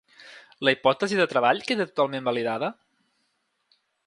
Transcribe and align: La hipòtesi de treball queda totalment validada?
La 0.67 0.73
hipòtesi 0.75 1.19
de 1.19 1.27
treball 1.33 1.63
queda 1.69 1.87
totalment 1.91 2.27
validada? 2.31 2.71